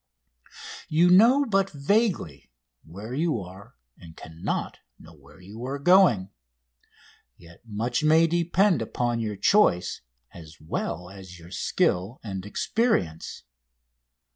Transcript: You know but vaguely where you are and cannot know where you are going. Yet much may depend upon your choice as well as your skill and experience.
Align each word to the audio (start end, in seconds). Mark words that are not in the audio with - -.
You 0.89 1.11
know 1.11 1.45
but 1.45 1.69
vaguely 1.69 2.49
where 2.83 3.13
you 3.13 3.39
are 3.39 3.75
and 3.99 4.17
cannot 4.17 4.79
know 4.97 5.13
where 5.13 5.39
you 5.39 5.63
are 5.67 5.77
going. 5.77 6.31
Yet 7.37 7.61
much 7.67 8.03
may 8.03 8.25
depend 8.25 8.81
upon 8.81 9.19
your 9.19 9.35
choice 9.35 10.01
as 10.33 10.59
well 10.59 11.11
as 11.11 11.37
your 11.37 11.51
skill 11.51 12.19
and 12.23 12.47
experience. 12.47 13.43